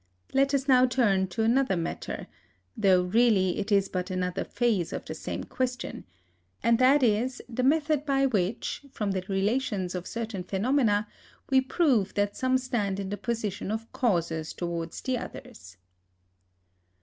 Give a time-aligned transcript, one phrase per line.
[0.33, 2.25] Let us now turn to another matter
[2.75, 6.05] (though really it is but another phase of the same question),
[6.63, 11.07] and that is, the method by which, from the relations of certain phenomena,
[11.51, 15.77] we prove that some stand in the position of causes towards the others.